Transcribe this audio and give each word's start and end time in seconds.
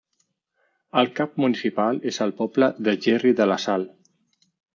El 1.01 1.11
cap 1.19 1.35
municipal 1.45 1.99
és 2.13 2.19
el 2.27 2.33
poble 2.41 2.71
de 2.89 2.97
Gerri 3.07 3.35
de 3.43 3.49
la 3.53 3.61
Sal. 3.69 3.87